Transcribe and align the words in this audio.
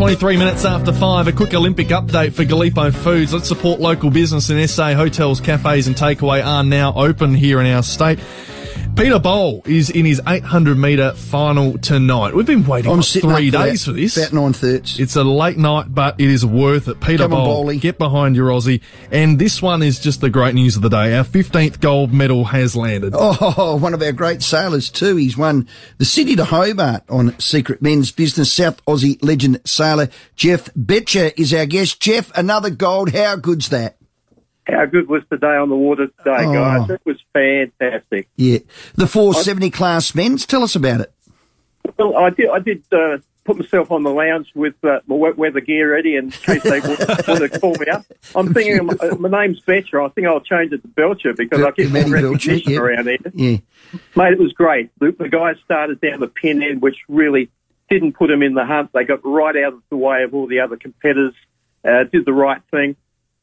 23 0.00 0.38
minutes 0.38 0.64
after 0.64 0.94
5, 0.94 1.28
a 1.28 1.32
quick 1.32 1.52
Olympic 1.52 1.88
update 1.88 2.32
for 2.32 2.42
Galipo 2.42 2.90
Foods. 2.90 3.34
Let's 3.34 3.48
support 3.48 3.80
local 3.80 4.08
business 4.08 4.48
in 4.48 4.66
SA. 4.66 4.94
Hotels, 4.94 5.42
cafes 5.42 5.88
and 5.88 5.94
takeaway 5.94 6.42
are 6.42 6.64
now 6.64 6.94
open 6.94 7.34
here 7.34 7.60
in 7.60 7.66
our 7.66 7.82
state. 7.82 8.18
Peter 8.96 9.18
Bol 9.18 9.62
is 9.64 9.88
in 9.88 10.04
his 10.04 10.20
800 10.26 10.76
metre 10.76 11.12
final 11.12 11.78
tonight. 11.78 12.34
We've 12.34 12.44
been 12.44 12.66
waiting 12.66 12.92
I'm 12.92 13.00
three 13.00 13.48
up 13.48 13.54
for 13.54 13.66
days 13.66 13.84
that, 13.86 13.90
for 13.90 13.92
this. 13.96 14.16
About 14.18 14.32
nine 14.34 14.52
thirds. 14.52 15.00
It's 15.00 15.16
a 15.16 15.24
late 15.24 15.56
night, 15.56 15.86
but 15.94 16.20
it 16.20 16.28
is 16.28 16.44
worth 16.44 16.86
it. 16.86 17.00
Peter 17.00 17.24
Come 17.24 17.30
Bol, 17.30 17.44
Bowley. 17.46 17.78
get 17.78 17.96
behind 17.96 18.36
your 18.36 18.48
Aussie. 18.48 18.82
And 19.10 19.38
this 19.38 19.62
one 19.62 19.82
is 19.82 20.00
just 20.00 20.20
the 20.20 20.28
great 20.28 20.54
news 20.54 20.76
of 20.76 20.82
the 20.82 20.90
day. 20.90 21.16
Our 21.16 21.24
15th 21.24 21.80
gold 21.80 22.12
medal 22.12 22.44
has 22.46 22.76
landed. 22.76 23.14
Oh, 23.16 23.76
one 23.80 23.94
of 23.94 24.02
our 24.02 24.12
great 24.12 24.42
sailors 24.42 24.90
too. 24.90 25.16
He's 25.16 25.36
won 25.36 25.66
the 25.96 26.04
Sydney 26.04 26.36
to 26.36 26.44
Hobart 26.44 27.04
on 27.08 27.38
Secret 27.38 27.80
Men's 27.80 28.10
Business. 28.10 28.52
South 28.52 28.84
Aussie 28.84 29.18
legend 29.22 29.62
sailor 29.64 30.10
Geoff 30.36 30.66
Boettcher 30.74 31.32
is 31.38 31.54
our 31.54 31.64
guest. 31.64 32.00
Jeff, 32.00 32.30
another 32.36 32.68
gold. 32.70 33.12
How 33.14 33.36
good's 33.36 33.70
that? 33.70 33.96
How 34.70 34.86
good 34.86 35.08
was 35.08 35.22
the 35.28 35.36
day 35.36 35.46
on 35.56 35.68
the 35.68 35.76
water 35.76 36.06
today, 36.06 36.44
Oh. 36.46 36.52
guys? 36.52 36.90
It 36.90 37.00
was 37.04 37.18
fantastic. 37.32 38.28
Yeah. 38.36 38.58
The 38.94 39.06
470 39.06 39.70
class 39.70 40.14
men's. 40.14 40.46
Tell 40.46 40.62
us 40.62 40.74
about 40.76 41.00
it. 41.00 41.12
Well, 41.96 42.16
I 42.16 42.30
did. 42.30 42.48
I 42.50 42.58
did 42.58 42.84
uh, 42.92 43.18
put 43.44 43.58
myself 43.58 43.90
on 43.90 44.02
the 44.02 44.10
lounge 44.10 44.48
with 44.54 44.74
uh, 44.84 45.00
my 45.06 45.14
wet 45.16 45.36
weather 45.36 45.60
gear 45.60 45.92
ready 45.92 46.16
in 46.16 46.30
case 46.30 46.62
they 46.62 46.80
want, 46.80 46.98
to 47.00 47.58
call 47.60 47.74
me 47.74 47.86
up. 47.90 48.04
I'm 48.34 48.52
thinking 48.52 48.86
my, 48.86 48.94
uh, 48.94 49.16
my 49.16 49.46
name's 49.46 49.60
Boettcher. 49.60 50.04
I 50.04 50.08
think 50.10 50.26
I'll 50.26 50.40
change 50.40 50.72
it 50.72 50.82
to 50.82 50.88
Belcher 50.88 51.32
because 51.34 51.60
I 51.62 51.70
get 51.72 51.90
more 51.90 52.02
Matty 52.02 52.10
Belcher, 52.10 52.32
recognition 52.32 52.72
yeah. 52.72 52.78
around 52.78 53.08
here. 53.08 53.18
Yeah. 53.34 53.56
Mate, 54.14 54.32
it 54.32 54.38
was 54.38 54.52
great. 54.52 54.90
The, 54.98 55.14
the 55.18 55.28
guys 55.28 55.56
started 55.64 56.00
down 56.00 56.20
the 56.20 56.28
pin 56.28 56.62
end, 56.62 56.82
which 56.82 56.96
really 57.08 57.50
didn't 57.88 58.12
put 58.12 58.28
them 58.28 58.42
in 58.42 58.54
the 58.54 58.64
hunt. 58.64 58.90
They 58.92 59.04
got 59.04 59.20
right 59.24 59.56
out 59.56 59.72
of 59.74 59.82
the 59.90 59.96
way 59.96 60.22
of 60.22 60.34
all 60.34 60.46
the 60.46 60.60
other 60.60 60.76
competitors, 60.76 61.34
uh, 61.84 62.04
did 62.04 62.24
the 62.24 62.32
right 62.32 62.62
thing. 62.70 62.96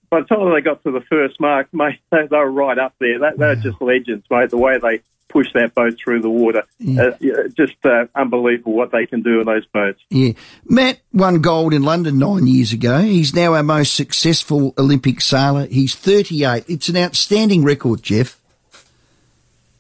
By 0.09 0.21
the 0.21 0.27
time 0.27 0.54
they 0.54 0.62
got 0.62 0.84
to 0.84 0.91
the 0.91 1.01
first 1.09 1.40
mark, 1.40 1.68
mate, 1.73 1.99
they, 2.12 2.27
they 2.29 2.37
were 2.37 2.51
right 2.51 2.77
up 2.77 2.95
there. 2.99 3.20
They, 3.20 3.37
they're 3.37 3.55
just 3.55 3.82
legends, 3.82 4.26
mate, 4.29 4.49
the 4.49 4.57
way 4.57 4.77
they 4.79 5.01
push 5.29 5.51
that 5.54 5.76
boat 5.76 5.98
through 6.01 6.21
the 6.21 6.29
water. 6.29 6.63
Uh, 6.82 7.12
yeah, 7.20 7.34
just 7.57 7.76
uh, 7.84 8.05
unbelievable 8.15 8.71
what 8.73 8.91
they 8.93 9.05
can 9.05 9.21
do 9.21 9.41
in 9.41 9.45
those 9.45 9.65
boats. 9.65 9.99
Yeah. 10.09 10.32
Matt 10.65 10.99
won 11.12 11.41
gold 11.41 11.73
in 11.73 11.84
London 11.84 12.17
nine 12.17 12.48
years 12.48 12.71
ago. 12.71 12.99
He's 12.99 13.35
now 13.35 13.54
our 13.54 13.62
most 13.63 13.93
successful 13.93 14.73
Olympic 14.77 15.20
sailor. 15.20 15.65
He's 15.67 15.95
38. 15.95 16.63
It's 16.70 16.87
an 16.87 16.95
outstanding 16.95 17.65
record, 17.65 18.01
Jeff. 18.04 18.39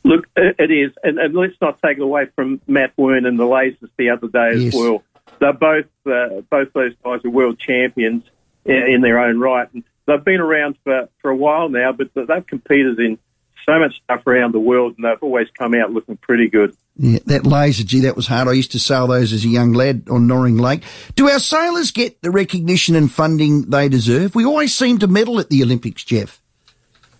Look, 0.03 0.27
it 0.35 0.71
is, 0.71 0.91
and, 1.03 1.17
and 1.17 1.33
let's 1.33 1.55
not 1.61 1.81
take 1.81 1.97
it 1.97 2.03
away 2.03 2.27
from 2.35 2.61
Matt 2.67 2.93
Wearn 2.97 3.25
and 3.25 3.37
the 3.37 3.43
Lasers 3.43 3.89
the 3.97 4.09
other 4.09 4.27
day 4.27 4.57
Yes. 4.63 4.73
as 4.73 4.79
well. 4.79 5.03
They're 5.39 5.53
both 5.53 5.85
uh, 6.05 6.41
both 6.49 6.71
those 6.73 6.93
guys 7.03 7.23
are 7.25 7.29
world 7.29 7.59
champions 7.59 8.23
in, 8.65 8.75
in 8.75 9.01
their 9.01 9.19
own 9.19 9.39
right, 9.39 9.67
and 9.73 9.83
they've 10.07 10.23
been 10.23 10.39
around 10.39 10.77
for, 10.83 11.09
for 11.21 11.29
a 11.29 11.35
while 11.35 11.69
now. 11.69 11.91
But 11.91 12.09
they've 12.15 12.47
competed 12.47 12.99
in 12.99 13.19
so 13.67 13.79
much 13.79 14.01
stuff 14.03 14.25
around 14.25 14.53
the 14.53 14.59
world, 14.59 14.95
and 14.97 15.05
they've 15.05 15.21
always 15.21 15.47
come 15.57 15.73
out 15.75 15.91
looking 15.91 16.17
pretty 16.17 16.49
good. 16.49 16.75
Yeah, 16.95 17.19
that 17.25 17.45
laser, 17.45 17.83
gee, 17.83 18.01
that 18.01 18.15
was 18.15 18.25
hard. 18.25 18.47
I 18.47 18.53
used 18.53 18.71
to 18.71 18.79
sail 18.79 19.07
those 19.07 19.33
as 19.33 19.45
a 19.45 19.49
young 19.49 19.73
lad 19.73 20.07
on 20.09 20.27
Norring 20.27 20.59
Lake. 20.59 20.81
Do 21.15 21.29
our 21.29 21.39
sailors 21.39 21.91
get 21.91 22.21
the 22.21 22.31
recognition 22.31 22.95
and 22.95 23.11
funding 23.11 23.69
they 23.69 23.89
deserve? 23.89 24.33
We 24.33 24.45
always 24.45 24.75
seem 24.75 24.99
to 24.99 25.07
medal 25.07 25.39
at 25.39 25.49
the 25.49 25.61
Olympics, 25.61 26.03
Jeff. 26.03 26.41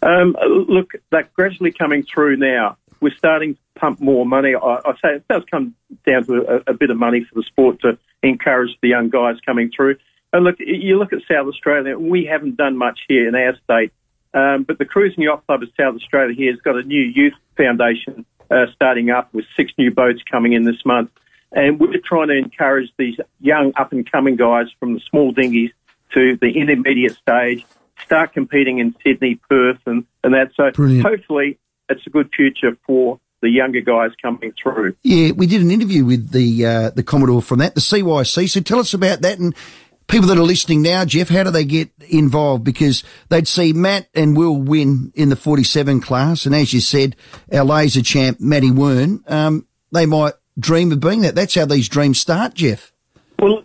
Um, 0.02 0.36
look, 0.68 0.94
they're 1.12 1.30
gradually 1.36 1.72
coming 1.72 2.04
through 2.04 2.38
now. 2.38 2.78
We're 3.02 3.16
starting 3.16 3.56
to 3.56 3.60
pump 3.80 4.00
more 4.00 4.26
money. 4.26 4.56
I, 4.56 4.80
I 4.86 4.94
say 5.04 5.16
it 5.16 5.28
does 5.28 5.44
come 5.52 5.76
down 6.06 6.24
to 6.26 6.64
a, 6.68 6.72
a 6.72 6.74
bit 6.74 6.90
of 6.90 6.98
money 6.98 7.24
for 7.24 7.36
the 7.36 7.44
sport 7.44 7.82
to 7.82 8.00
encourage 8.24 8.72
the 8.82 8.88
young 8.88 9.10
guys 9.10 9.36
coming 9.46 9.72
through. 9.76 9.98
And 10.38 10.46
look, 10.46 10.58
you 10.60 11.00
look 11.00 11.14
at 11.14 11.20
South 11.28 11.48
Australia, 11.48 11.98
we 11.98 12.26
haven't 12.26 12.58
done 12.58 12.78
much 12.78 13.00
here 13.08 13.28
in 13.28 13.34
our 13.34 13.58
state. 13.64 13.92
Um, 14.36 14.66
but 14.68 14.78
the 14.78 14.86
Cruising 14.86 15.24
Yacht 15.24 15.48
Club 15.48 15.64
of 15.64 15.70
South 15.76 15.96
Australia 15.96 16.36
here 16.36 16.52
has 16.52 16.62
got 16.62 16.76
a 16.76 16.84
new 16.84 17.02
youth 17.02 17.34
foundation 17.58 18.24
uh, 18.52 18.68
starting 18.76 19.10
up 19.10 19.34
with 19.34 19.46
six 19.56 19.72
new 19.80 19.90
boats 19.90 20.22
coming 20.30 20.54
in 20.54 20.64
this 20.64 20.86
month. 20.86 21.10
And 21.52 21.80
we're 21.80 21.98
trying 22.06 22.28
to 22.28 22.38
encourage 22.38 22.92
these 22.98 23.18
young 23.40 23.74
up 23.78 23.92
and 23.94 24.10
coming 24.12 24.36
guys 24.36 24.68
from 24.80 24.94
the 24.94 25.00
small 25.10 25.32
dinghies 25.32 25.72
to 26.14 26.38
the 26.40 26.52
intermediate 26.52 27.16
stage, 27.16 27.66
start 28.06 28.34
competing 28.34 28.78
in 28.78 28.96
Sydney, 29.04 29.40
Perth, 29.50 29.80
and, 29.88 30.06
and 30.24 30.36
that. 30.36 30.52
So 30.56 30.70
Brilliant. 30.70 31.04
hopefully 31.04 31.58
it's 31.90 32.06
a 32.06 32.12
good 32.12 32.30
future 32.32 32.78
for 32.86 33.20
the 33.42 33.50
younger 33.50 33.82
guys 33.82 34.12
coming 34.22 34.54
through. 34.62 34.96
Yeah, 35.02 35.32
we 35.32 35.48
did 35.48 35.64
an 35.64 35.72
interview 35.72 36.06
with 36.06 36.32
the 36.32 36.66
uh, 36.66 36.90
the 36.92 37.04
Commodore 37.04 37.42
from 37.42 37.60
that, 37.60 37.76
the 37.76 37.82
CYC. 37.82 38.50
So 38.50 38.60
tell 38.62 38.80
us 38.80 38.94
about 38.94 39.22
that 39.22 39.40
and 39.40 39.56
people 40.08 40.28
that 40.28 40.38
are 40.38 40.44
listening 40.44 40.82
now, 40.82 41.06
Jeff. 41.06 41.30
How 41.30 41.44
do 41.44 41.52
they 41.52 41.66
get 41.66 41.90
involved? 42.10 42.64
Because 42.64 43.04
they'd 43.30 43.48
see 43.48 43.74
Matt 43.74 44.08
and 44.14 44.36
Will 44.36 44.56
win 44.56 45.12
in 45.16 45.30
the 45.30 45.36
47 45.36 46.02
class, 46.02 46.46
and 46.46 46.56
as 46.56 46.74
you 46.74 46.80
said, 46.80 47.16
our 47.52 47.64
laser 47.64 48.02
champ 48.02 48.40
Matty 48.40 48.72
Wearn. 48.72 49.24
Um, 49.28 49.68
they 49.92 50.06
might 50.06 50.34
dream 50.60 50.92
of 50.92 51.00
being 51.00 51.22
that. 51.22 51.36
That's 51.36 51.56
how 51.56 51.66
these 51.66 51.90
dreams 51.90 52.20
start, 52.20 52.54
Jeff. 52.54 52.92
Well, 53.40 53.64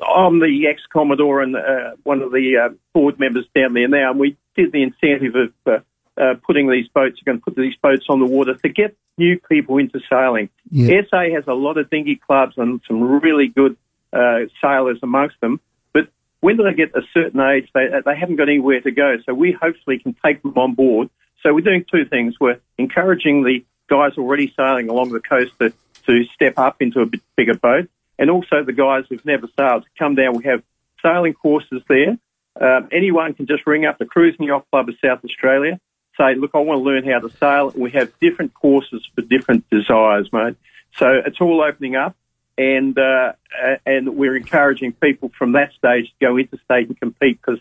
I'm 0.00 0.40
the 0.40 0.66
ex 0.68 0.82
Commodore 0.92 1.42
and 1.42 1.56
uh, 1.56 1.96
one 2.04 2.22
of 2.22 2.30
the 2.32 2.56
uh, 2.64 2.74
board 2.92 3.18
members 3.18 3.46
down 3.54 3.74
there 3.74 3.88
now, 3.88 4.10
and 4.10 4.20
we 4.20 4.36
did 4.56 4.72
the 4.72 4.82
incentive 4.82 5.34
of 5.34 5.52
uh, 5.66 5.78
uh, 6.20 6.34
putting 6.46 6.70
these 6.70 6.86
boats, 6.88 7.20
going 7.24 7.38
to 7.38 7.44
put 7.44 7.56
these 7.56 7.74
boats 7.82 8.06
on 8.08 8.20
the 8.20 8.26
water 8.26 8.54
to 8.54 8.68
get 8.68 8.96
new 9.18 9.38
people 9.48 9.78
into 9.78 10.00
sailing. 10.10 10.48
Yeah. 10.70 11.02
SA 11.10 11.30
has 11.34 11.44
a 11.46 11.54
lot 11.54 11.78
of 11.78 11.90
dinghy 11.90 12.16
clubs 12.16 12.54
and 12.56 12.80
some 12.86 13.20
really 13.20 13.48
good 13.48 13.76
uh, 14.14 14.46
sailors 14.62 14.98
amongst 15.02 15.40
them, 15.40 15.60
but 15.92 16.08
when 16.40 16.56
they 16.56 16.74
get 16.74 16.94
a 16.94 17.02
certain 17.12 17.40
age, 17.40 17.68
they, 17.74 17.88
they 18.04 18.16
haven't 18.16 18.36
got 18.36 18.48
anywhere 18.48 18.80
to 18.80 18.90
go. 18.90 19.16
So 19.26 19.34
we 19.34 19.52
hopefully 19.52 19.98
can 19.98 20.14
take 20.24 20.42
them 20.42 20.54
on 20.56 20.74
board. 20.74 21.10
So 21.42 21.52
we're 21.52 21.60
doing 21.60 21.84
two 21.90 22.04
things. 22.04 22.34
We're 22.40 22.60
encouraging 22.78 23.44
the 23.44 23.64
guys 23.88 24.12
already 24.16 24.52
sailing 24.56 24.88
along 24.88 25.10
the 25.10 25.20
coast 25.20 25.52
to, 25.60 25.72
to 26.06 26.24
step 26.34 26.54
up 26.58 26.76
into 26.80 27.00
a 27.00 27.06
bigger 27.36 27.54
boat, 27.54 27.88
and 28.18 28.30
also 28.30 28.62
the 28.64 28.72
guys 28.72 29.04
who've 29.08 29.24
never 29.26 29.48
sailed 29.58 29.82
to 29.82 29.88
come 29.98 30.14
down. 30.14 30.36
We 30.36 30.44
have 30.44 30.62
sailing 31.02 31.34
courses 31.34 31.82
there. 31.88 32.16
Um, 32.60 32.88
anyone 32.92 33.34
can 33.34 33.46
just 33.46 33.66
ring 33.66 33.84
up 33.84 33.98
the 33.98 34.06
Cruising 34.06 34.46
Yacht 34.46 34.66
Club 34.70 34.88
of 34.88 34.94
South 35.04 35.24
Australia, 35.24 35.80
say, 36.16 36.34
look, 36.36 36.52
I 36.54 36.58
want 36.58 36.78
to 36.78 36.84
learn 36.84 37.04
how 37.04 37.18
to 37.18 37.30
sail. 37.36 37.72
We 37.76 37.90
have 37.92 38.12
different 38.20 38.54
courses 38.54 39.06
for 39.14 39.22
different 39.22 39.68
desires, 39.70 40.28
mate. 40.32 40.56
So 40.96 41.06
it's 41.26 41.40
all 41.40 41.60
opening 41.62 41.96
up, 41.96 42.16
and 42.56 42.96
uh, 42.98 43.32
uh, 43.62 43.76
and 43.86 44.16
we're 44.16 44.36
encouraging 44.36 44.92
people 44.92 45.30
from 45.36 45.52
that 45.52 45.72
stage 45.72 46.06
to 46.06 46.26
go 46.26 46.38
interstate 46.38 46.88
and 46.88 46.98
compete 46.98 47.40
because 47.44 47.60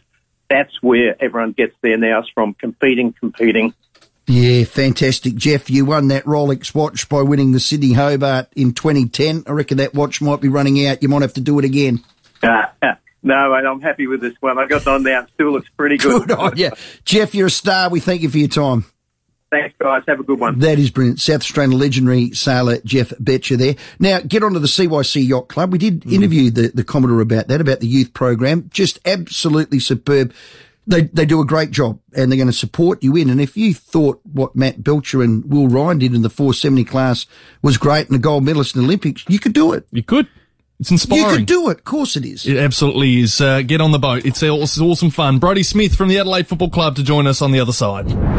that's 0.49 0.81
where 0.81 1.15
everyone 1.23 1.51
gets 1.51 1.75
their 1.81 1.97
nows 1.97 2.29
from, 2.33 2.53
competing, 2.53 3.13
competing. 3.13 3.73
Yeah, 4.25 4.63
fantastic. 4.63 5.35
Jeff, 5.35 5.69
you 5.69 5.85
won 5.85 6.07
that 6.07 6.23
Rolex 6.23 6.73
watch 6.73 7.09
by 7.09 7.21
winning 7.21 7.51
the 7.51 7.59
Sydney 7.59 7.93
Hobart 7.93 8.47
in 8.55 8.73
2010. 8.73 9.43
I 9.47 9.51
reckon 9.51 9.77
that 9.77 9.93
watch 9.93 10.21
might 10.21 10.39
be 10.39 10.47
running 10.47 10.85
out. 10.87 11.03
You 11.03 11.09
might 11.09 11.23
have 11.23 11.33
to 11.33 11.41
do 11.41 11.59
it 11.59 11.65
again. 11.65 12.01
Uh, 12.41 12.65
no, 13.23 13.51
mate, 13.51 13.65
I'm 13.65 13.81
happy 13.81 14.07
with 14.07 14.21
this 14.21 14.33
one. 14.39 14.57
I 14.57 14.65
got 14.65 14.87
on 14.87 15.03
now. 15.03 15.25
Still 15.33 15.51
looks 15.51 15.69
pretty 15.75 15.97
good. 15.97 16.27
Good 16.27 16.37
on 16.37 16.55
you. 16.55 16.71
Jeff, 17.03 17.35
you're 17.35 17.47
a 17.47 17.51
star. 17.51 17.89
We 17.89 17.99
thank 17.99 18.21
you 18.21 18.29
for 18.29 18.37
your 18.37 18.47
time. 18.47 18.85
Thanks, 19.53 19.75
guys. 19.79 20.01
Have 20.07 20.19
a 20.19 20.23
good 20.23 20.39
one. 20.39 20.57
That 20.59 20.79
is 20.79 20.89
brilliant. 20.89 21.21
South 21.21 21.41
Australian 21.41 21.77
legendary 21.77 22.31
sailor 22.31 22.79
Geoff 22.79 23.09
Boettcher 23.09 23.55
there. 23.55 23.75
Now, 23.99 24.19
get 24.19 24.41
on 24.41 24.53
to 24.53 24.59
the 24.59 24.65
CYC 24.65 25.27
Yacht 25.27 25.47
Club. 25.47 25.71
We 25.71 25.77
did 25.77 26.11
interview 26.11 26.49
the, 26.49 26.69
the 26.69 26.83
Commodore 26.83 27.21
about 27.21 27.49
that, 27.49 27.61
about 27.61 27.79
the 27.79 27.85
youth 27.85 28.15
program. 28.15 28.71
Just 28.73 28.97
absolutely 29.05 29.77
superb. 29.77 30.33
They, 30.87 31.03
they 31.03 31.27
do 31.27 31.39
a 31.39 31.45
great 31.45 31.69
job 31.69 31.99
and 32.15 32.31
they're 32.31 32.37
going 32.37 32.47
to 32.47 32.53
support 32.53 33.03
you 33.03 33.15
in. 33.15 33.29
And 33.29 33.39
if 33.39 33.55
you 33.55 33.75
thought 33.75 34.19
what 34.23 34.55
Matt 34.55 34.83
Belcher 34.83 35.21
and 35.21 35.45
Will 35.45 35.67
Ryan 35.67 35.99
did 35.99 36.15
in 36.15 36.23
the 36.23 36.31
470 36.31 36.83
class 36.85 37.27
was 37.61 37.77
great 37.77 38.07
and 38.07 38.15
a 38.15 38.19
gold 38.19 38.43
medalist 38.43 38.75
in 38.75 38.81
the 38.81 38.87
Olympics, 38.87 39.23
you 39.29 39.37
could 39.37 39.53
do 39.53 39.73
it. 39.73 39.87
You 39.91 40.01
could. 40.01 40.27
It's 40.79 40.89
inspiring. 40.89 41.19
You 41.19 41.25
inspiring. 41.25 41.45
could 41.45 41.53
do 41.53 41.69
it. 41.69 41.77
Of 41.77 41.83
course 41.85 42.17
it 42.17 42.25
is. 42.25 42.47
It 42.47 42.57
absolutely 42.57 43.19
is. 43.19 43.39
Uh, 43.39 43.61
get 43.61 43.81
on 43.81 43.91
the 43.91 43.99
boat. 43.99 44.25
It's, 44.25 44.41
it's 44.41 44.81
awesome 44.81 45.11
fun. 45.11 45.37
Brody 45.37 45.61
Smith 45.61 45.95
from 45.95 46.07
the 46.07 46.17
Adelaide 46.17 46.47
Football 46.47 46.71
Club 46.71 46.95
to 46.95 47.03
join 47.03 47.27
us 47.27 47.43
on 47.43 47.51
the 47.51 47.59
other 47.59 47.71
side. 47.71 48.33